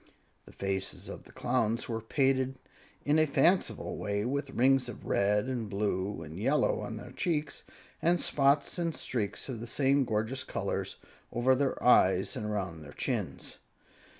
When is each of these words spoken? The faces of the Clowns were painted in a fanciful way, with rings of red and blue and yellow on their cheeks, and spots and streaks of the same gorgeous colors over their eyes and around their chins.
The 0.47 0.51
faces 0.51 1.07
of 1.09 1.25
the 1.25 1.31
Clowns 1.31 1.87
were 1.87 2.01
painted 2.01 2.57
in 3.05 3.19
a 3.19 3.27
fanciful 3.27 3.97
way, 3.97 4.25
with 4.25 4.49
rings 4.49 4.89
of 4.89 5.05
red 5.05 5.45
and 5.45 5.69
blue 5.69 6.23
and 6.23 6.39
yellow 6.39 6.79
on 6.79 6.97
their 6.97 7.11
cheeks, 7.11 7.65
and 8.01 8.19
spots 8.19 8.79
and 8.79 8.95
streaks 8.95 9.47
of 9.47 9.59
the 9.59 9.67
same 9.67 10.03
gorgeous 10.03 10.43
colors 10.43 10.95
over 11.31 11.53
their 11.53 11.77
eyes 11.83 12.35
and 12.35 12.47
around 12.47 12.81
their 12.81 12.93
chins. 12.93 13.59